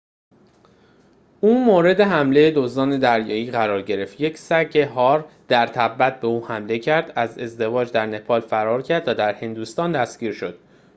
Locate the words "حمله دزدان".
2.01-2.99